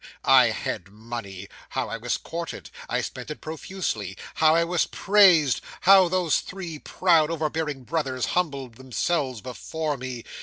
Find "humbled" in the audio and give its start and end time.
8.33-8.77